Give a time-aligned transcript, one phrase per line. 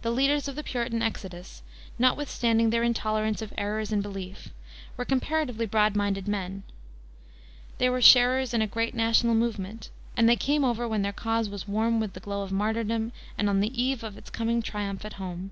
[0.00, 1.62] The leaders of the Puritan exodus,
[1.98, 4.48] notwithstanding their intolerance of errors in belief,
[4.96, 6.62] were comparatively broad minded men.
[7.76, 11.50] They were sharers in a great national movement, and they came over when their cause
[11.50, 15.04] was warm with the glow of martyrdom and on the eve of its coming triumph
[15.04, 15.50] at home.